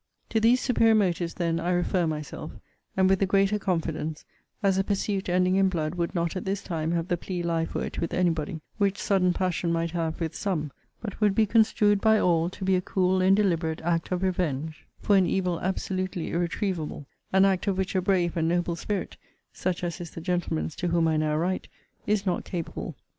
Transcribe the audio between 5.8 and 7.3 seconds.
would not, at this time, have the